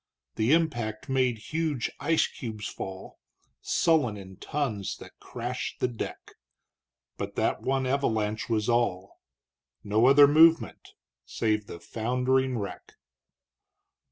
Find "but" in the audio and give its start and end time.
7.17-7.35